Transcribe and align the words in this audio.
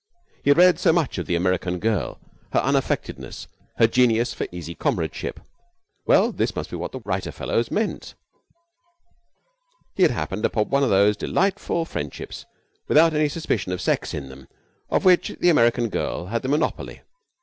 He 0.43 0.49
had 0.49 0.57
read 0.57 0.79
so 0.79 0.91
much 0.91 1.19
of 1.19 1.27
the 1.27 1.35
American 1.35 1.77
girl, 1.77 2.19
her 2.53 2.59
unaffectedness, 2.61 3.45
her 3.77 3.85
genius 3.85 4.33
for 4.33 4.47
easy 4.51 4.73
comradeship. 4.73 5.39
Well, 6.07 6.31
this 6.31 6.55
must 6.55 6.71
be 6.71 6.75
what 6.75 6.91
the 6.91 7.01
writer 7.01 7.31
fellows 7.31 7.69
meant. 7.69 8.15
He 9.93 10.01
had 10.01 10.11
happened 10.11 10.43
upon 10.43 10.69
one 10.71 10.81
of 10.83 10.89
those 10.89 11.15
delightful 11.17 11.85
friendships 11.85 12.47
without 12.87 13.13
any 13.13 13.29
suspicion 13.29 13.71
of 13.73 13.79
sex 13.79 14.15
in 14.15 14.29
them 14.29 14.47
of 14.89 15.05
which 15.05 15.37
the 15.39 15.51
American 15.51 15.87
girl 15.87 16.25
had 16.25 16.41
the 16.41 16.47
monopoly. 16.49 17.01